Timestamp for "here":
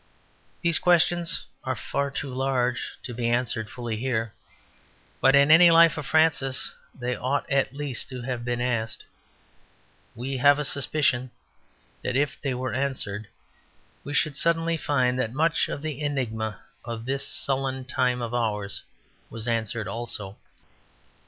3.97-4.33